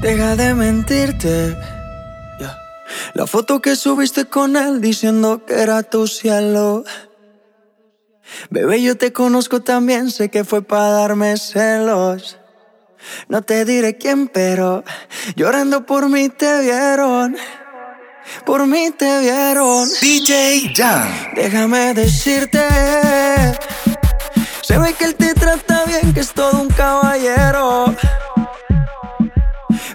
[0.00, 1.56] Deja de mentirte.
[3.14, 6.84] La foto que subiste con él diciendo que era tu cielo.
[8.50, 12.38] Bebé, yo te conozco también, sé que fue para darme celos.
[13.28, 14.84] No te diré quién, pero
[15.36, 17.36] llorando por mí te vieron.
[18.44, 19.88] Por mí te vieron.
[20.00, 21.08] DJ Jan.
[21.34, 22.60] Déjame decirte.
[24.62, 27.96] Se ve que él te trata bien, que es todo un caballero.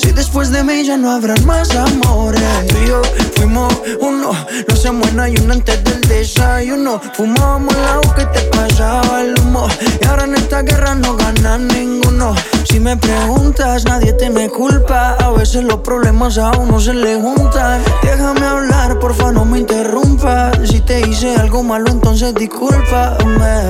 [0.00, 2.40] Si después de mí ya no habrán más amores.
[2.68, 3.02] Tú y yo
[3.34, 4.30] fuimos uno,
[4.68, 7.00] no se muera y uno antes del desayuno.
[7.14, 9.66] Fumábamos agua que te pasaba el humo.
[10.00, 12.34] Y ahora en esta guerra no gana ninguno.
[12.70, 15.16] Si me preguntas, nadie te me culpa.
[15.18, 17.82] A veces los problemas a uno se le juntan.
[18.02, 20.52] Déjame hablar, porfa, no me interrumpa.
[20.64, 23.66] Si te hice algo malo, entonces discúlpame.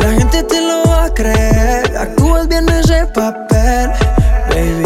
[0.00, 1.96] La gente te lo va a creer.
[1.96, 3.92] Actúas bien ese papel,
[4.50, 4.85] baby.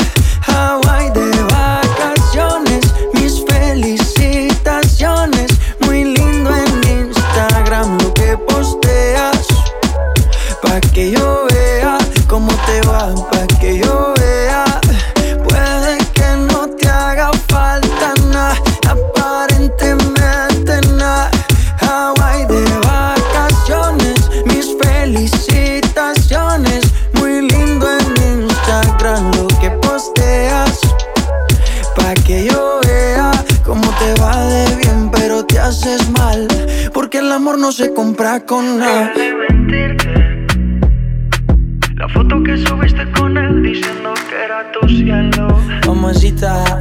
[32.25, 33.31] Que yo vea
[33.65, 36.47] cómo te va de bien, pero te haces mal.
[36.93, 39.11] Porque el amor no se compra con nada.
[41.95, 45.55] La foto que subiste con él diciendo que era tu cielo.
[45.85, 46.79] Mamacita,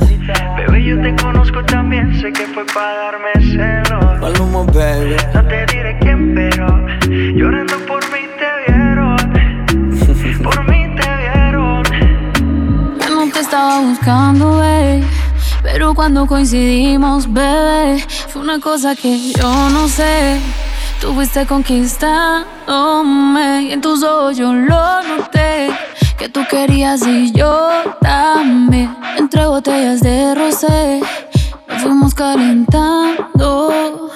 [0.56, 2.18] bebé, yo te conozco también.
[2.20, 4.20] Sé que fue para darme celos.
[4.20, 5.16] Maluma, baby.
[5.34, 6.66] No te diré quién, pero
[7.36, 9.16] llorando por mí te vieron.
[10.42, 11.82] por mí te vieron.
[12.98, 14.99] Yo no te estaba buscando, babe.
[15.80, 20.38] Pero cuando coincidimos, bebé, fue una cosa que yo no sé.
[21.00, 25.70] Tú fuiste conquistándome y en tus ojos yo lo noté.
[26.18, 27.70] Que tú querías y yo
[28.02, 28.94] también.
[29.16, 31.00] Entre botellas de rosé,
[31.66, 34.10] nos fuimos calentando.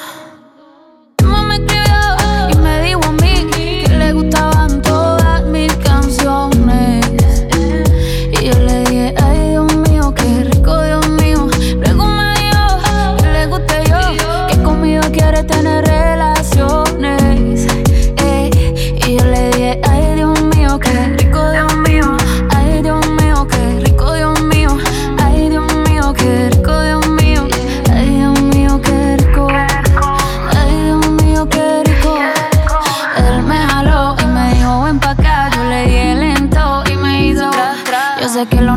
[38.34, 38.73] Sé que lo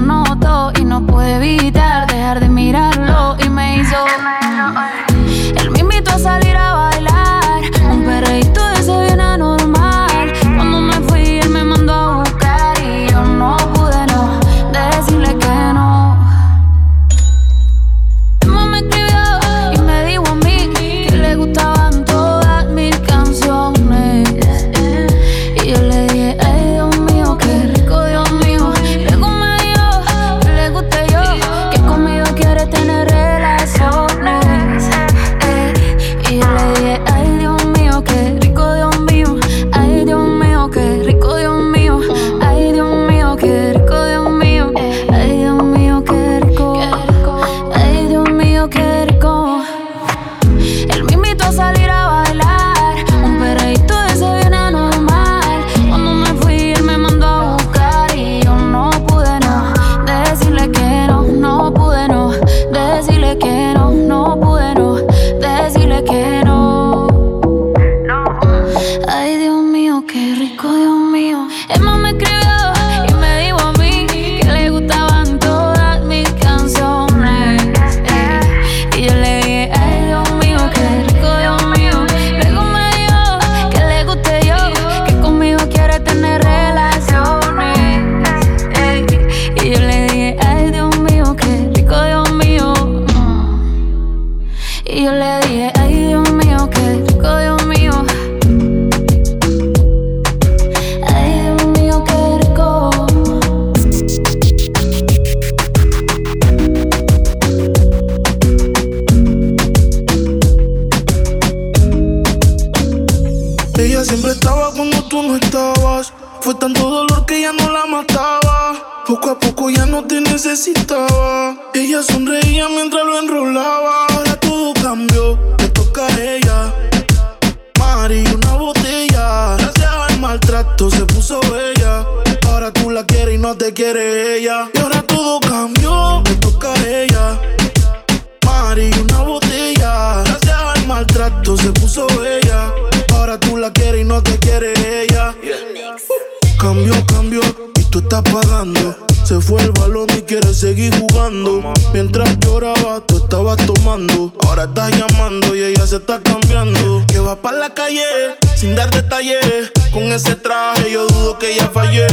[161.65, 162.07] fallé.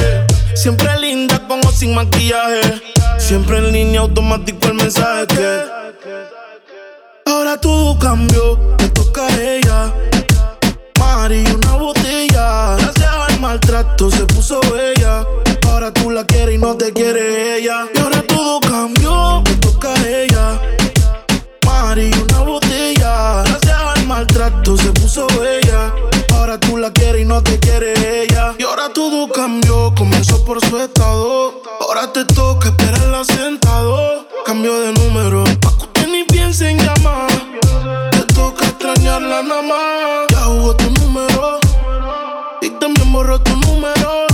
[0.55, 2.83] Siempre linda como sin maquillaje.
[3.19, 5.63] Siempre en línea automático el mensaje que.
[7.27, 9.93] Ahora todo cambió, me toca a ella.
[10.99, 12.77] Mari, una botella.
[12.77, 15.27] Gracias al maltrato se puso bella.
[15.69, 17.87] Ahora tú la quieres y no te quiere ella.
[17.95, 20.61] Y ahora todo cambió, me toca a ella.
[21.65, 23.43] Mari, una botella.
[23.45, 25.64] Gracias al maltrato se puso bella.
[27.43, 28.55] Te quiere ella.
[28.59, 31.63] Y ahora todo cambió, comenzó por su estado.
[31.81, 34.27] Ahora te toca esperarla sentado.
[34.45, 37.31] Cambio de número, pa' que usted ni piense en llamar.
[38.11, 40.27] Te toca extrañarla nada más.
[40.31, 41.59] Ya jugó tu número
[42.61, 44.34] y también borró tu número.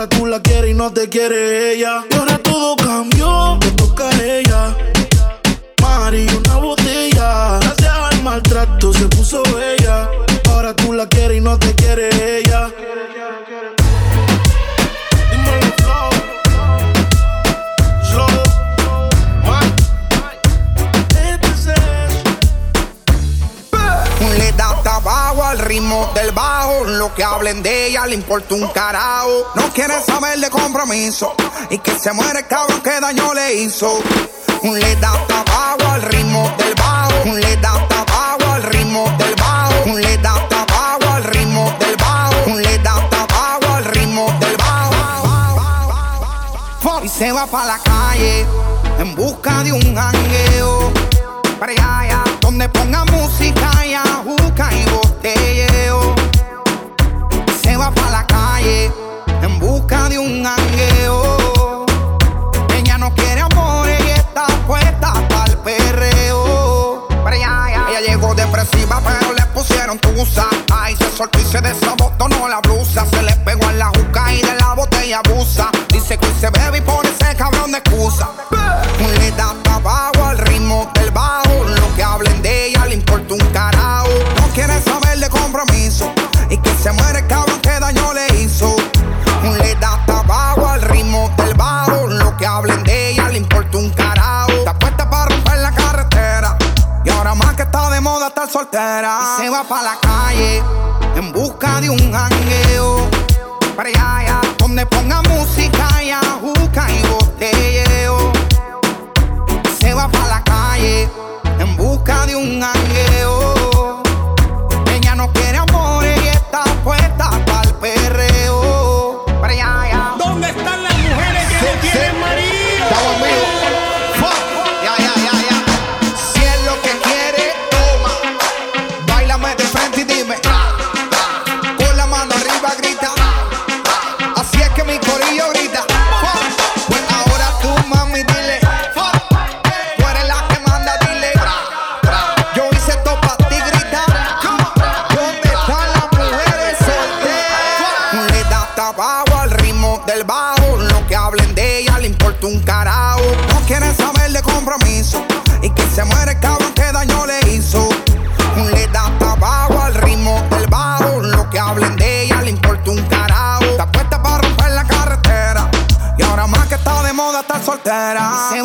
[0.00, 2.02] Ahora tú la quieres y no te quiere ella.
[2.10, 4.74] Y ahora todo cambió, te toca a ella.
[5.82, 7.58] Mari, una botella.
[7.60, 10.08] Gracias al maltrato se puso bella.
[10.48, 12.08] Ahora tú la quieres y no te quiere
[12.38, 12.70] ella.
[25.70, 26.84] Ritmo del bajo.
[26.84, 29.46] Lo que hablen de ella le importa un carajo.
[29.54, 31.34] No quiere saber de compromiso.
[31.70, 34.02] Y que se muere el cabrón que daño le hizo.
[34.64, 37.36] Le da tabaco al ritmo del bajo.
[37.36, 39.96] Le da tabaco al ritmo del bajo.
[39.96, 42.56] Le da tabaco al ritmo del bajo.
[42.56, 44.90] Le da tabaco al ritmo del bajo.
[47.04, 48.44] Y se va pa' la calle
[48.98, 50.92] en busca de un jangueo.
[51.60, 53.94] Para allá, donde ponga música y
[70.70, 73.06] Ay, se soltó y se desabotonó la blusa.
[73.06, 75.70] Se le pegó en la juca y de la botella abusa.
[75.88, 78.28] Dice que se bebe y pone ese cabrón de excusa.
[79.18, 81.64] Le da tabaco al ritmo del bajo.
[81.64, 84.10] Lo que hablen de ella le importa un carajo.
[84.36, 86.12] No quiere saber de compromiso.
[86.50, 87.26] Y que se muere el
[98.70, 99.36] soltera.
[99.38, 100.62] Y se va para la calle
[101.16, 103.08] en busca de un jangueo.
[103.76, 104.39] Para allá, allá,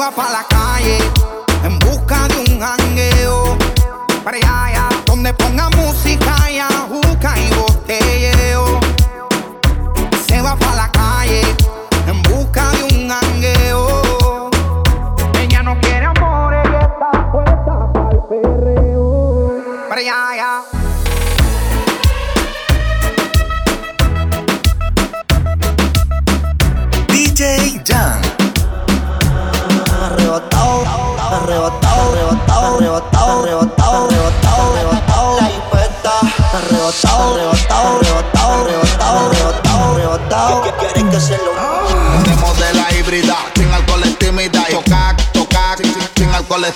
[0.06, 0.98] va para la calle
[1.64, 3.58] en busca de un jangueo.
[4.24, 4.65] Para allá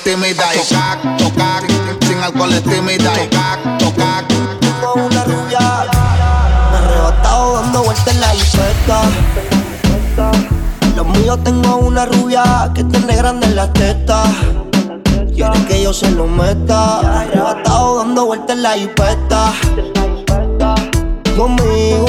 [0.10, 1.64] tímida y tocar, tocar,
[2.02, 4.28] sin alcohol es tímida y tocar, tocar.
[4.28, 5.60] Tengo una rubia,
[6.72, 9.02] me arrebatado dando vueltas en la discoteca.
[10.96, 14.24] Lo mío tengo una rubia que tiene grande en la teta.
[15.34, 19.54] Quiere que yo se lo meta, arrebatado dando vueltas en la hipeta.
[21.38, 22.09] Conmigo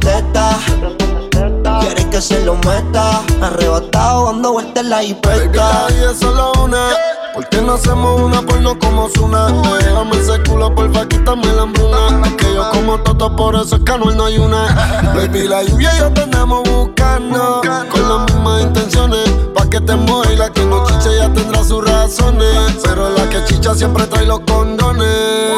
[0.00, 3.22] tiene grande en la teta Quiere que se lo meta.
[3.40, 5.86] Arrebatado dando vueltas en la hipeta.
[5.88, 6.88] Baby, es solo una.
[7.34, 9.46] ¿Por qué no hacemos una porno como Zuna?
[9.78, 12.36] Déjame ese culo, porfa, quítame la hambruna.
[12.36, 15.12] Que yo como toto, por eso es que no hay una.
[15.14, 17.62] Baby, la lluvia y yo te andamos buscando.
[17.90, 19.31] Con las mismas intenciones.
[19.72, 22.76] Que te mueva y la que no chicha ya tendrá sus razones.
[22.84, 25.08] Pero la que chicha siempre trae los condones.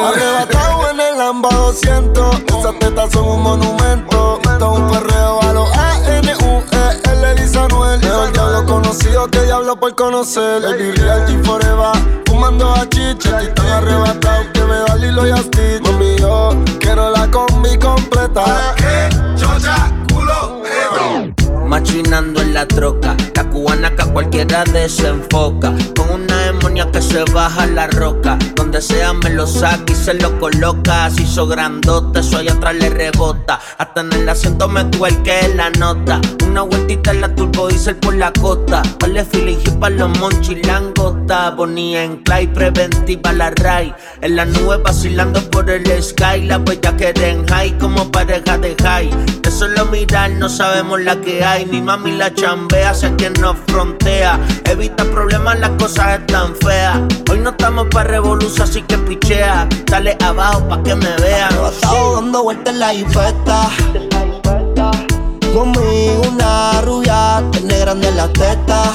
[0.06, 2.37] Arrebatado en el Lamba 200.
[2.47, 4.38] Esas tetas son un monumento.
[4.61, 5.68] Todo un perreo a los
[7.56, 7.94] Anuel.
[7.94, 10.62] el diablo conocido que diablo por conocer.
[10.62, 13.42] El Real G Forever, fumando a chicha.
[13.42, 15.83] Y tan arrebatado que me da Lilo y Stitch.
[15.83, 18.75] Mami, yo quiero la combi completa.
[18.76, 19.09] ¿Qué?
[19.35, 20.62] Chocha, culo,
[21.66, 25.73] Machinando en la troca, la cubana que a cualquiera desenfoca.
[25.97, 28.38] Con una demonia que se baja la roca.
[28.54, 31.06] Donde sea me lo saca y se lo coloca.
[31.06, 33.61] Así hizo grandote, eso allá atrás le rebota.
[33.78, 34.88] Hasta en el asiento me
[35.25, 36.21] que la nota.
[36.47, 38.83] Una vueltita en la turbo diesel por la costa.
[39.00, 41.50] Vale feeling para los monchis langota.
[41.50, 43.92] Bonía en clay, preventiva la ray.
[44.21, 46.42] En la nube vacilando por el sky.
[46.42, 49.11] La huella que en high como pareja de high.
[49.42, 51.53] De solo mirar no sabemos la que hay.
[51.62, 54.40] Mi mami la chambea hacia quien nos frontea.
[54.64, 56.99] Evita problemas, las cosas están feas.
[57.30, 59.68] Hoy no estamos para revolución, así que pichea.
[59.87, 61.54] Dale abajo pa' que me vean.
[61.73, 63.70] Estado dando vueltas en la infesta.
[65.54, 68.92] Conmigo una rubia, tiene grande la teta.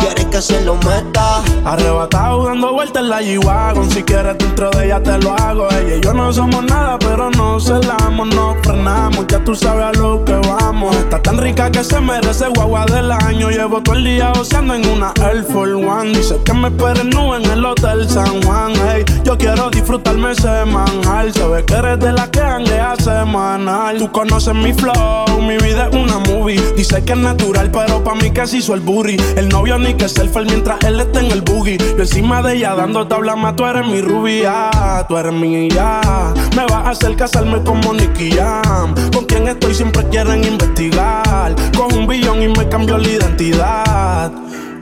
[0.00, 1.42] Quiere que se lo meta.
[1.64, 3.90] Arrebatado dando vueltas en la G-Wagon.
[3.90, 5.68] Si quieres dentro de ella te lo hago.
[5.70, 9.26] Ella y yo no somos nada, pero no celamos, no frenamos.
[9.28, 10.96] Ya tú sabes a lo que vamos.
[10.96, 13.50] Está tan rica que se merece guagua del año.
[13.50, 16.10] Llevo todo el día oceando en una Air Force One.
[16.10, 18.72] Dice que me esperen nu en el Hotel San Juan.
[18.88, 21.32] Hey, yo quiero disfrutarme semanal.
[21.32, 23.98] Sabes que eres de la que hanguea semanal.
[23.98, 26.60] Tú conoces mi flow mi vida es una movie.
[26.76, 29.16] Dice que es natural, pero pa' mí se hizo el burry.
[29.36, 31.76] El novio ni que selfie mientras él está en el boogie.
[31.78, 34.70] Yo encima de ella dando tabla más, tú eres mi rubia,
[35.08, 36.32] tú eres mi ya.
[36.56, 38.94] Me vas a hacer casarme como Nicky Jam.
[39.12, 41.54] Con quien estoy siempre quieren investigar.
[41.76, 44.32] Con un billón y me cambió la identidad.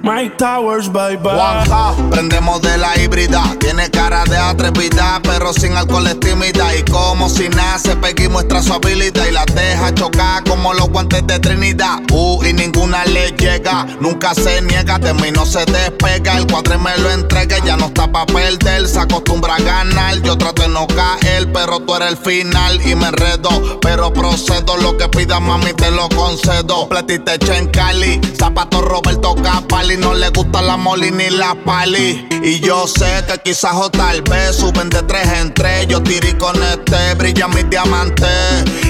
[0.02, 1.66] My Towers, bye bye.
[2.10, 3.42] prendemos de la híbrida.
[3.58, 6.74] Tiene cara de atrevida, pero sin alcohol es tímida.
[6.76, 11.26] Y como si nace, Peggy muestra su habilidad y la deja chocar como los guantes
[11.26, 11.98] de Trinidad.
[12.12, 16.38] Uh, y ninguna le llega, nunca se niega, de mí no se despega.
[16.38, 20.22] El cuadre me lo entrega, ya no está pa' perder, se acostumbra a ganar.
[20.22, 23.80] Yo trato de no caer, pero tú eres el final y me enredo.
[23.80, 26.88] Pero procedo, lo que pidas, mami, te lo concedo.
[26.88, 31.54] Platita hecha en Cali, zapato Roberto Capal y no le gusta la moli ni la
[31.64, 32.26] pali.
[32.42, 35.86] Y yo sé que quizás o tal vez suben de tres en tres.
[35.88, 38.26] Yo tiré con este, brilla mi diamante.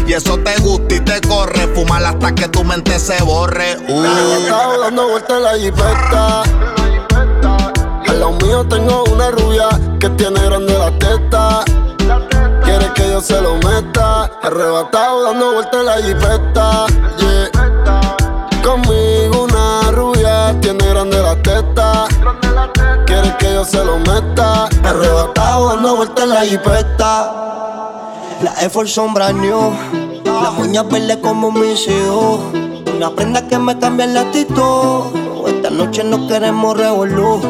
[0.06, 1.66] Y eso te gusta y te corre.
[1.74, 3.76] Fumar hasta que tu mente se borre.
[3.88, 4.04] Uh.
[4.04, 6.42] Estaba dando vueltas en la jipeta.
[8.08, 9.68] Al lado mío tengo una rubia
[10.00, 11.64] que tiene grande la teta.
[12.64, 14.30] Quiere que yo se lo meta.
[14.42, 16.86] Arrebatado dando vueltas en la jipeta.
[17.18, 17.68] Yeah.
[18.62, 19.47] Conmigo
[20.54, 22.06] tiene grande la teta.
[23.06, 24.66] Quiere que yo se lo meta.
[24.84, 27.32] Arrebatado dando vueltas en la jipeta.
[28.42, 29.72] La Air Force son brand new.
[30.24, 32.40] Las uñas verdes como mis hijos.
[32.94, 35.02] Una prenda que me cambia la actitud.
[35.46, 37.40] Esta noche no queremos revolú.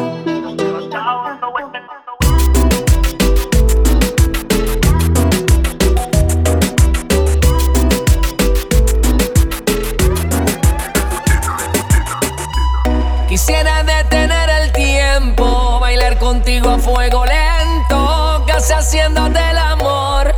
[13.49, 20.35] Quisiera detener el tiempo, bailar contigo a fuego lento, casi haciéndote el amor.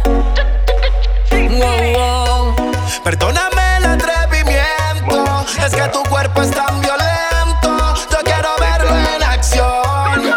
[3.03, 7.95] Perdóname el atrevimiento, es que tu cuerpo es tan violento.
[8.09, 10.33] Yo quiero verlo en acción.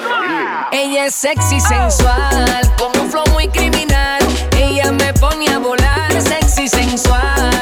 [0.73, 4.19] Ella es sexy, sensual, con un flow muy criminal.
[4.59, 7.54] Ella me pone a volar, sexy, sensual.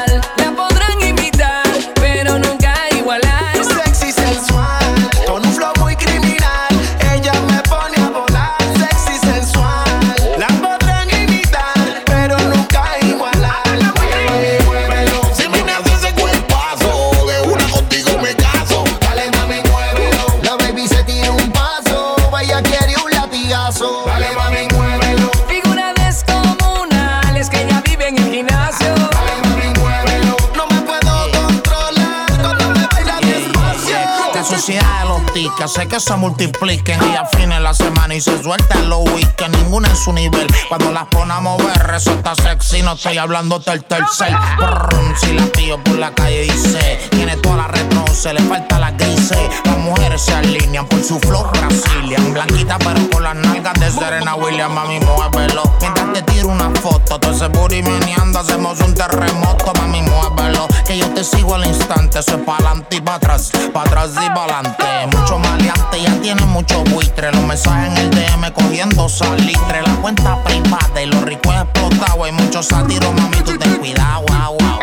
[36.17, 39.57] Multipliquen y afinen la semana y se suelten los weekends.
[39.57, 40.47] Ninguna en su nivel.
[40.69, 42.81] Cuando las pone a mover, resulta sexy.
[42.81, 44.35] No estoy hablando del tercer.
[44.57, 48.79] Brrr, si la pillo por la calle dice, tiene toda la retro, se le falta
[48.79, 49.37] la grises.
[49.65, 52.33] Las mujeres se alinean por su flow Brazilian.
[52.33, 55.63] Blanquita, pero con las nalgas de Serena Williams, mami, muévelo.
[55.81, 60.67] Mientras te tiro una foto, todo ese booty meneando, hacemos un terremoto, mami, muévelo.
[60.85, 64.59] Que yo te sigo al instante, para adelante y para atrás, para atrás y para
[64.59, 65.17] adelante.
[65.17, 67.31] Mucho maleante, ya tiene mucho buitre.
[67.31, 69.81] Los mensajes en el DM cogiendo salitre.
[69.81, 72.25] La cuenta privada y los ricos explotados.
[72.25, 74.79] Hay muchos sátiros, mami, tú ten cuidado, wow, wow.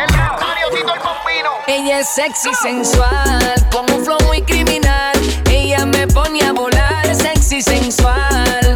[1.67, 5.13] Ella es sexy, sensual, con un flow muy criminal.
[5.49, 8.70] Ella me pone a volar, sexy, sensual.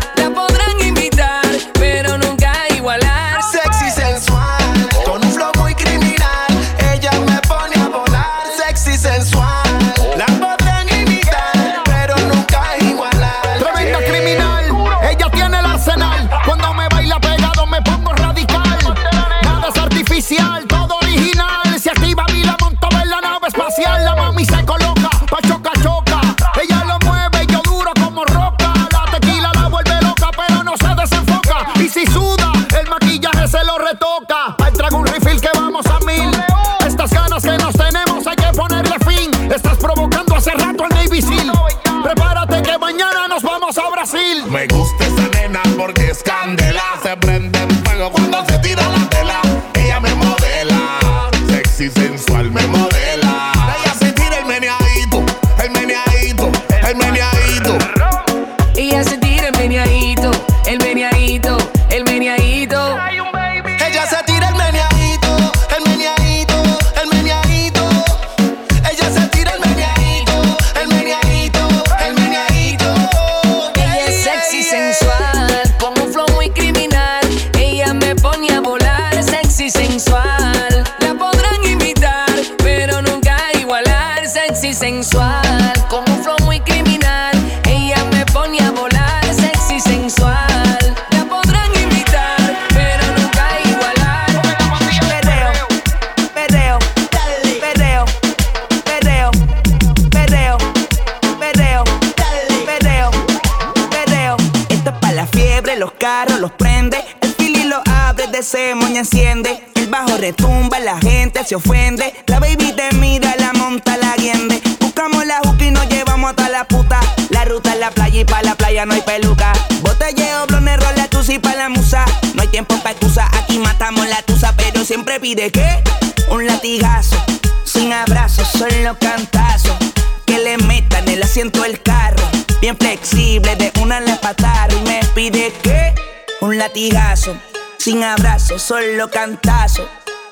[111.45, 112.13] Se ofende.
[112.27, 114.61] La baby te mira, la monta, la guiende.
[114.79, 116.99] Buscamos la juca y nos llevamos hasta la puta.
[117.29, 119.53] La ruta es la playa y pa' la playa no hay peluca.
[119.81, 122.05] Botelleo, blones, rola, tusi pa' la musa.
[122.33, 124.53] No hay tiempo pa' excusa, aquí matamos la tusa.
[124.57, 125.83] Pero siempre pide que
[126.29, 127.17] un latigazo.
[127.63, 129.77] Sin abrazos, solo cantazos.
[130.25, 132.23] Que le metan el asiento del carro.
[132.61, 134.79] Bien flexible, de una le pataron.
[134.79, 135.93] Y me pide que
[136.41, 137.35] un latigazo.
[137.77, 139.87] Sin abrazo, solo cantazo.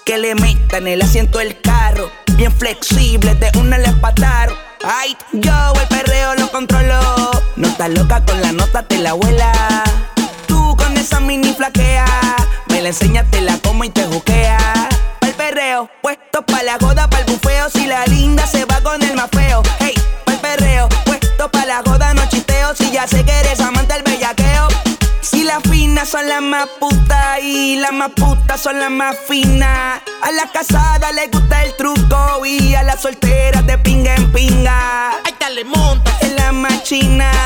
[0.05, 2.11] Que le metan el asiento del carro.
[2.33, 4.57] Bien flexible, de una le pataron.
[4.83, 7.31] Ay, yo el perreo lo controlo.
[7.55, 9.83] No estás loca con la nota, te la abuela.
[10.45, 12.05] Tú con esa mini flaquea.
[12.67, 14.89] Me la enseñas, te la como y te juquea.
[15.21, 17.69] Pa'l perreo, puesto pa' la joda, pa'l bufeo.
[17.69, 19.63] Si la linda se va con el más feo.
[19.79, 22.75] Hey, pa'l perreo, puesto pa' la joda, no chisteo.
[22.75, 23.62] Si ya sé que eres.
[25.43, 30.01] Si las finas son las más putas y las más putas son las más finas.
[30.21, 35.09] A las casadas les gusta el truco y a las solteras de pinga en pinga.
[35.09, 36.17] Ahí le monta.
[36.21, 37.29] En la machina.
[37.29, 37.42] Yo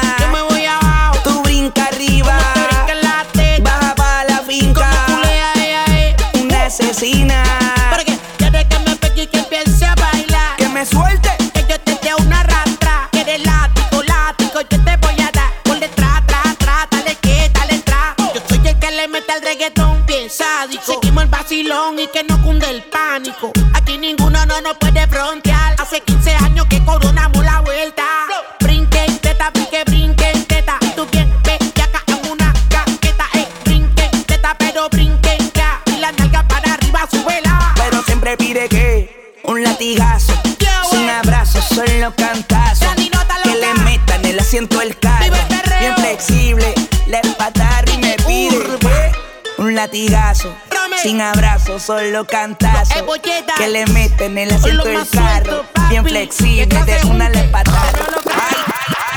[51.87, 52.99] solo cantazo.
[52.99, 55.45] Eh, que le meten el asiento del carro.
[55.45, 57.93] Suelto, bien flexible, de una le patada.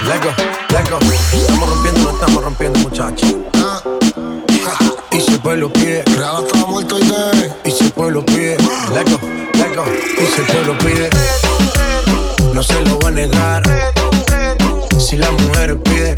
[0.04, 0.32] Lego,
[0.70, 0.98] lego,
[1.32, 3.34] estamos rompiendo, no estamos rompiendo, muchachos.
[5.10, 7.68] Y si el pueblo pide, graba hasta muerto y te.
[7.68, 8.56] Y si el pueblo pide,
[8.94, 9.18] lego,
[9.54, 9.84] lego,
[10.16, 11.10] y si el pueblo pide,
[12.54, 13.62] no se lo voy a negar.
[14.96, 16.14] Si la mujer pide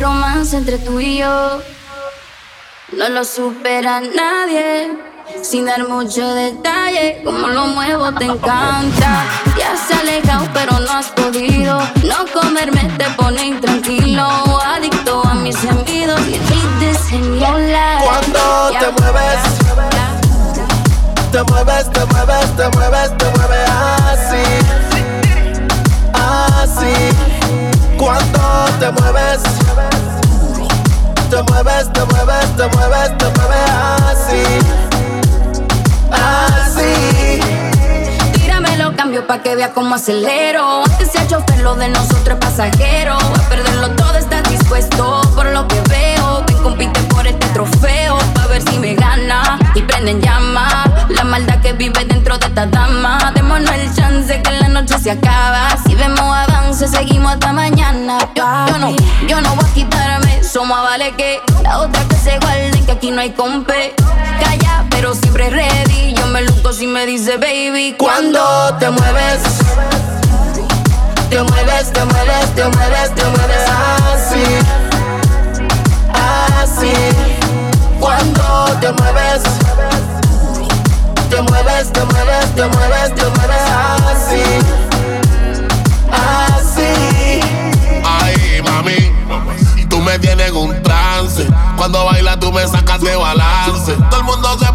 [0.00, 1.60] Romance entre tú y yo
[2.96, 4.96] no lo supera nadie.
[5.42, 9.26] Sin dar mucho detalle, como lo muevo te encanta.
[9.58, 11.78] Ya se ha alejado, pero no has podido.
[12.04, 14.26] No comerme te pone intranquilo.
[14.64, 19.40] Adicto a mis gemidos y dices en Cuando te mueves,
[21.30, 23.70] te mueves, te mueves, te mueves, te mueves
[24.10, 24.42] así.
[26.14, 27.27] Así.
[27.98, 28.38] Cuando
[28.78, 29.42] te mueves,
[31.28, 33.70] te mueves, te mueves, te mueves, te mueves
[34.06, 34.42] así,
[36.12, 37.40] así.
[38.34, 40.84] Tíramelo, cambio pa' que vea cómo acelero.
[40.98, 43.14] Que sea chofer, lo de nosotros es pasajero.
[43.14, 48.62] A perderlo todo estás dispuesto por lo que veo compiten por este trofeo Pa' ver
[48.62, 49.58] si me gana.
[49.74, 53.32] Y prenden llama La maldad que vive dentro de esta dama.
[53.34, 55.76] Démonos el chance que la noche se acaba.
[55.86, 58.18] Si vemos avance seguimos hasta mañana.
[58.34, 58.94] Yo, no,
[59.26, 62.92] yo no voy a quitarme Somos a vale que la otra que se guarden Que
[62.92, 63.94] aquí no hay compe.
[64.40, 66.14] Calla pero siempre ready.
[66.14, 68.40] Yo me luco si me dice baby Cuando
[68.78, 69.42] te mueves
[71.30, 74.87] te mueves, te mueves, te mueves, te mueves así
[76.12, 76.92] así.
[78.00, 79.42] Cuando te mueves,
[81.30, 83.62] te mueves, te mueves, te mueves, te mueves
[84.12, 84.42] así.
[86.10, 87.40] Así.
[88.04, 89.12] Ay, mami,
[89.88, 91.46] tú me tienes un trance.
[91.76, 93.92] Cuando bailas tú me sacas de balance.
[94.10, 94.72] Todo el mundo se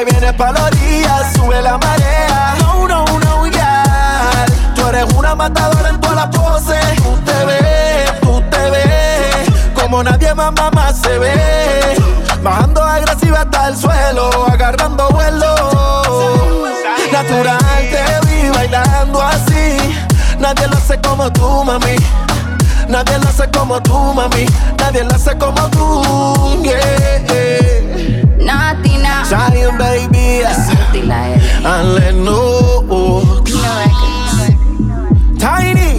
[0.00, 2.54] que vienes pa' la orilla, sube la marea.
[2.60, 4.46] No, no, no, ya.
[4.74, 6.96] Tú eres una matadora en todas las poses.
[7.02, 11.96] Tú te ves, tú te ves, como nadie más mamá se ve.
[12.42, 15.54] Bajando agresiva hasta el suelo, agarrando vuelo.
[17.12, 17.58] Natural
[17.90, 19.96] te vi bailando así.
[20.38, 21.96] Nadie lo hace como tú, mami.
[22.88, 24.46] Nadie lo hace como tú, mami.
[24.78, 26.40] Nadie lo hace como tú.
[28.50, 29.24] Natina.
[29.30, 30.42] Zion, baby.
[31.70, 32.82] And let no
[35.38, 35.92] Tiny.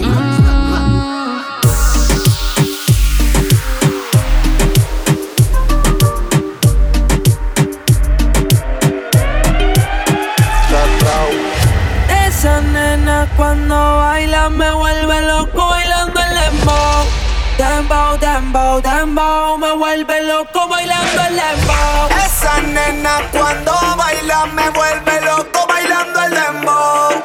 [12.26, 17.21] Esa nena cuando baila me vuelve loco bailando el emo.
[17.62, 22.08] Dembow, dembow, dembow, me vuelve loco bailando el dembow.
[22.26, 27.22] Esa nena cuando baila me vuelve loco bailando el dembow.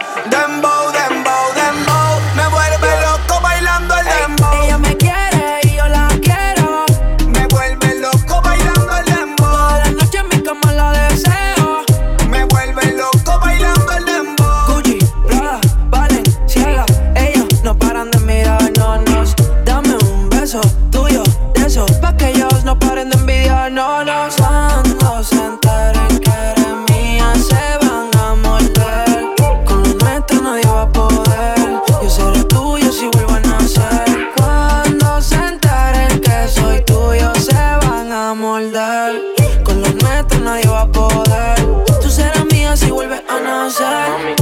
[39.63, 41.57] Con los nuestro nadie va a poder.
[42.01, 44.35] Tú serás mía si vuelves a nacer.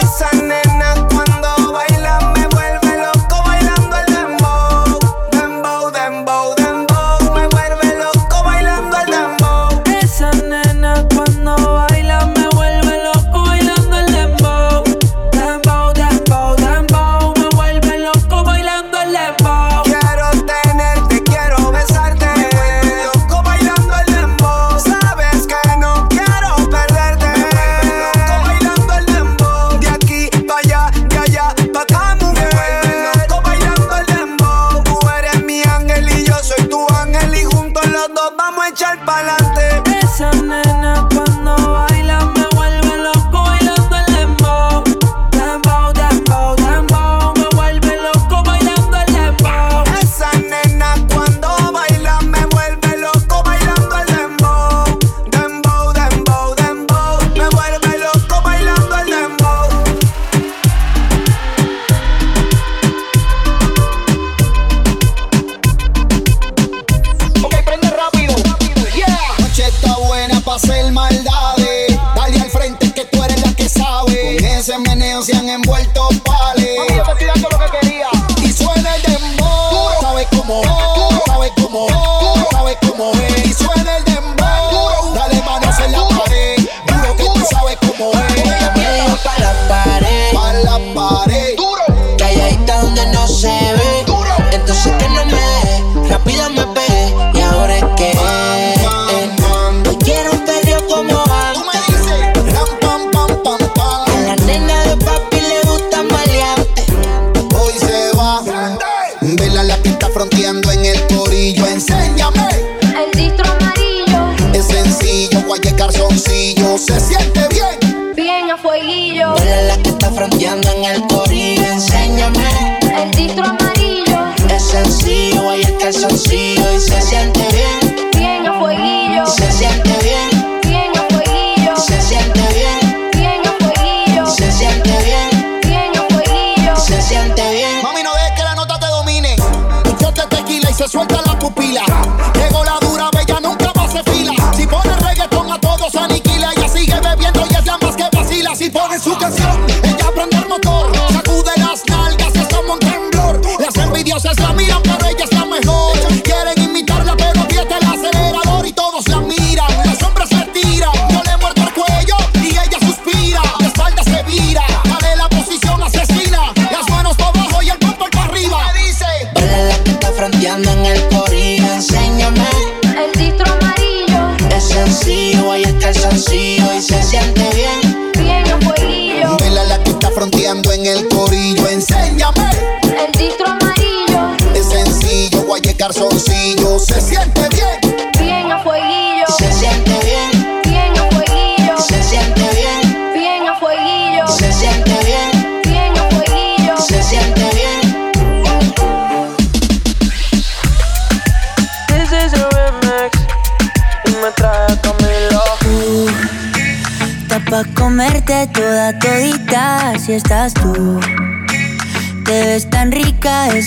[0.00, 1.27] Esa nena cuando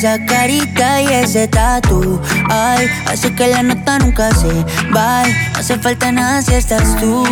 [0.01, 2.19] esa carita y ese tatu.
[2.49, 4.47] Ay, hace que la nota nunca se
[4.95, 5.21] va.
[5.27, 7.23] No hace falta nada si estás tú.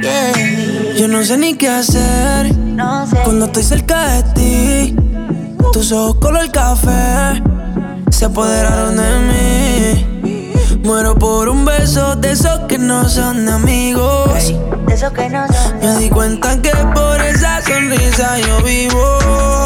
[0.00, 0.94] Yeah.
[0.98, 3.16] Yo no sé ni qué hacer No sé.
[3.24, 4.96] cuando estoy cerca de ti.
[5.74, 7.42] Tus ojos color café
[8.10, 10.78] se apoderaron de mí.
[10.82, 14.54] Muero por un beso de esos que no son de amigos.
[14.86, 15.78] De eso que no son.
[15.78, 19.65] Me di cuenta que por esa sonrisa yo vivo.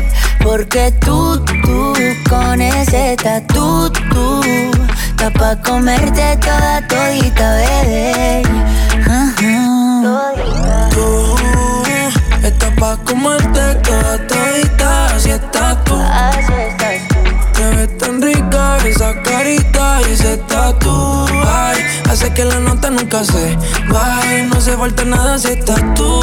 [0.43, 1.93] Porque tú, tú,
[2.29, 4.41] con ese tatu, tú,
[5.09, 8.41] está pa' comerte toda todita, bebé.
[10.91, 11.35] Tú
[12.43, 15.95] estás pa' comerte toda todita, así estás tú.
[15.95, 17.15] Así estás tú.
[17.53, 21.27] Te ves tan rica esa carita y ese tatu.
[21.47, 21.77] Ay,
[22.09, 23.57] hace que la nota nunca se
[23.89, 24.43] vaya.
[24.47, 26.21] No hace falta nada si estás tú.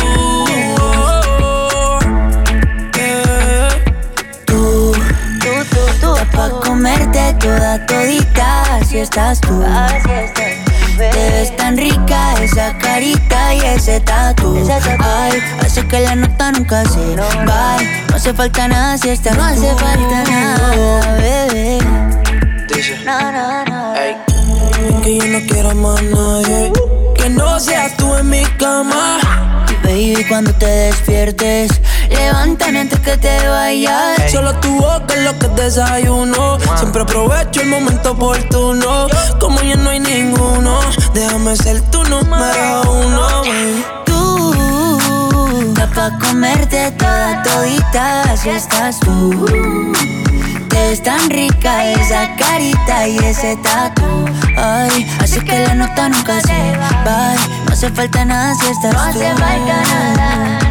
[6.39, 9.61] Pa' comerte toda todita, así estás tú.
[9.63, 10.53] Así estás
[10.97, 14.57] Te ves tan rica esa carita y ese tatu.
[15.01, 17.77] Ay, hace que la nota nunca se va.
[18.09, 21.79] No hace falta nada si estás No hace falta nada, bebé.
[23.05, 23.95] No, no, no.
[25.03, 26.73] Que yo no quiero más nadie.
[27.17, 29.19] Que no seas tú en mi cama.
[29.83, 31.71] Baby, cuando te despiertes,
[32.11, 34.31] levántame antes que te vayas.
[34.31, 36.59] Solo tu boca es lo que desayuno.
[36.77, 39.09] Siempre aprovecho el momento oportuno.
[39.41, 40.81] Como ya no hay ninguno,
[41.15, 43.43] déjame ser tu número uno.
[43.43, 43.85] baby.
[44.05, 44.55] Tú,
[45.69, 49.47] está pa' comerte toda todita, así estás tú.
[50.69, 54.27] Te ves tan rica esa carita y ese tatu.
[54.57, 57.35] Ay, hace que la nota nunca se va.
[57.67, 58.97] No hace falta nada si estás tú.
[58.97, 59.83] No hace falta
[60.17, 60.68] nada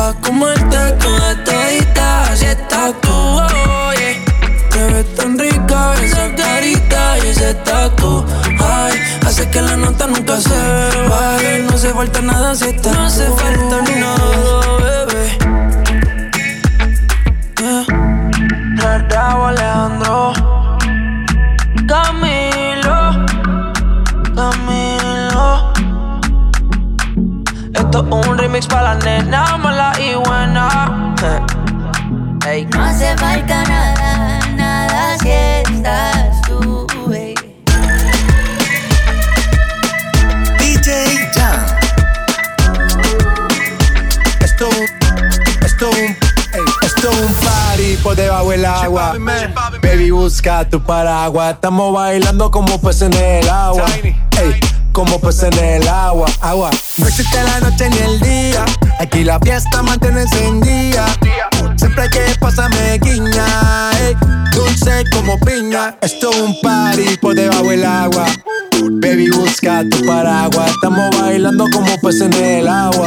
[0.00, 3.16] pa' comerte toda todita, así estás tú.
[3.88, 4.10] oye.
[4.72, 8.24] Te ves tan rica esa carita y ese tatu.
[8.58, 8.94] Ay,
[9.26, 10.60] hace que la nota nunca se
[11.10, 11.58] baje.
[11.64, 14.59] No hace falta nada si estás No hace falta nada,
[27.92, 31.16] Esto es un remix para la nena mala y buena
[32.46, 32.64] Ey.
[32.66, 37.34] No hace falta nada, nada si estás tú, baby.
[40.60, 41.66] DJ Jam.
[44.40, 44.68] Esto,
[45.64, 46.16] esto, ey,
[46.82, 49.14] esto es un party por debajo del agua.
[49.82, 51.54] Baby, busca tu paraguas.
[51.54, 53.86] Estamos bailando como peces en el agua.
[54.40, 54.60] Ey,
[54.92, 56.70] como peces en el agua, agua.
[56.98, 58.64] No existe la noche ni el día.
[58.98, 61.06] Aquí la fiesta mantiene encendida.
[61.76, 64.16] Siempre hay que pasarme guiña, ey,
[64.52, 65.96] dulce como piña.
[66.02, 68.26] Esto es un party por debajo del agua.
[68.82, 70.70] Baby, busca tu paraguas.
[70.70, 73.06] Estamos bailando como peces en el agua.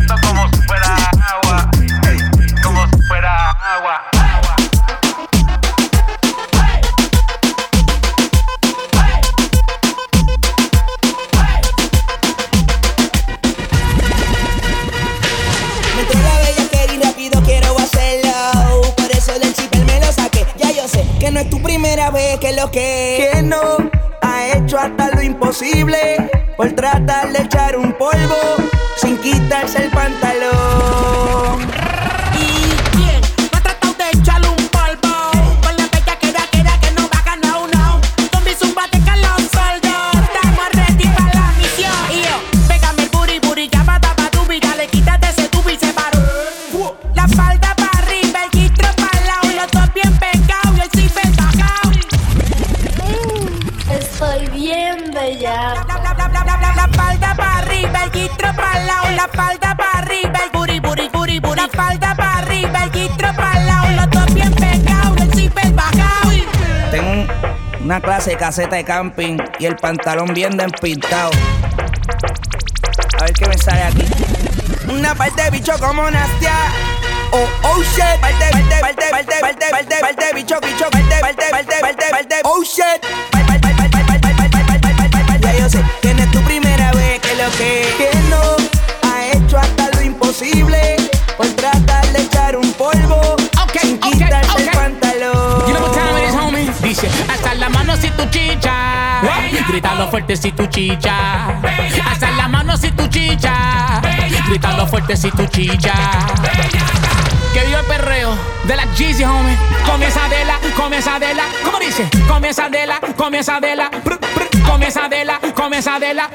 [21.51, 23.29] Tu primera vez que lo que.
[23.43, 23.61] No
[24.21, 26.31] ha hecho hasta lo imposible.
[26.57, 28.37] Por tratar de echar un polvo
[28.97, 31.70] sin quitarse el pantalón.
[67.91, 71.29] Una clase caseta de camping y el pantalón bien despintado.
[73.19, 74.05] A ver qué me sale aquí.
[74.89, 76.53] Una parte de bicho como Nastia.
[77.33, 78.01] Oh, oh shit.
[78.21, 82.35] Parte, parte, parte, parte, parte, parte, parte, bicho, bicho, parte, parte, parte, parte, parte.
[82.45, 82.85] Oh shit.
[85.41, 88.55] Ya yo sé que no es tu primera vez que lo que, que no
[89.03, 90.95] ha hecho hasta lo imposible
[91.35, 92.00] por tratar.
[98.31, 99.21] Chicha.
[99.67, 101.59] Grítalo fuerte si tu chicha.
[102.09, 104.01] Hasta la mano si tu chicha.
[104.47, 105.93] Grítalo fuerte si tu chicha.
[107.53, 109.55] Que viva el perreo de la Jeezy, homie.
[109.85, 111.43] Comienza de la, comienza de la.
[111.63, 112.09] ¿Cómo dice?
[112.27, 113.91] Comienza de la, comienza de la.
[114.65, 116.29] Comienza de la, comienza de la.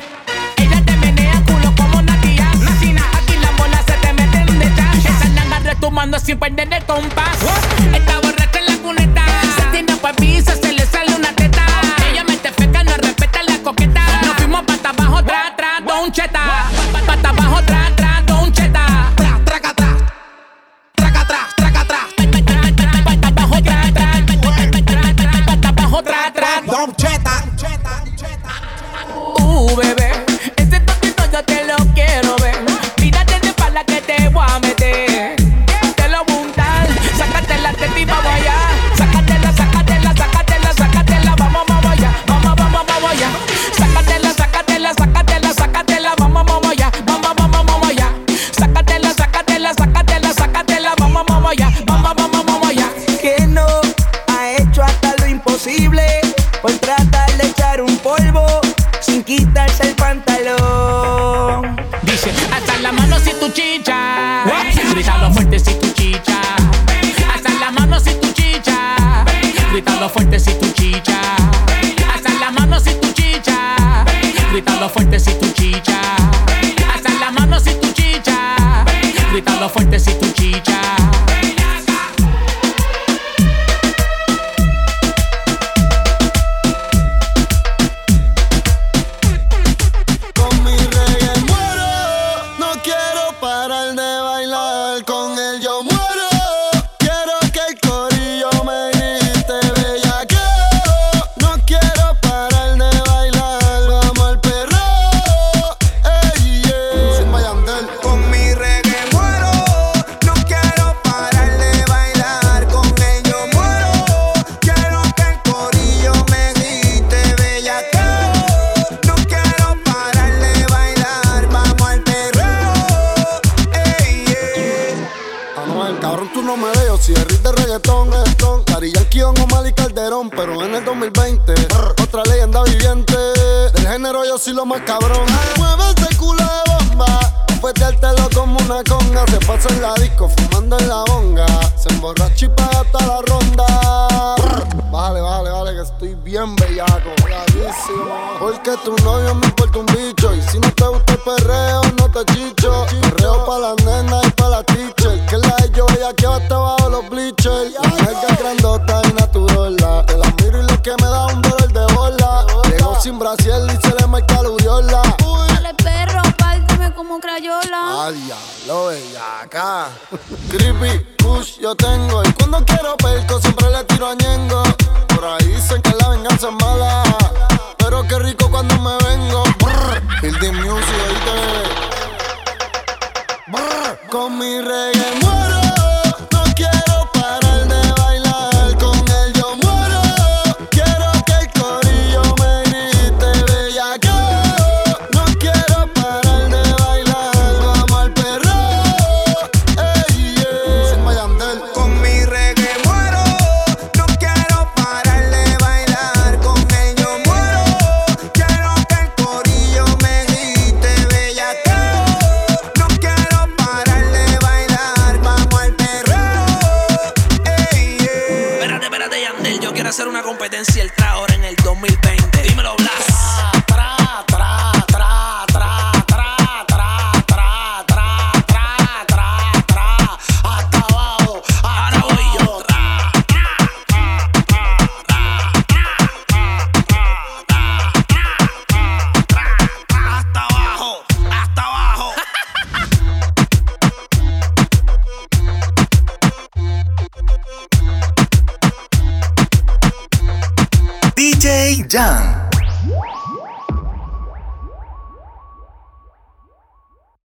[0.59, 2.51] Ella te menea culo como Natia.
[2.61, 4.95] Nacina, aquí las bolas se te meten de chat.
[4.97, 7.39] Esa nanga retumbando sin perder el compás.
[7.95, 8.26] Está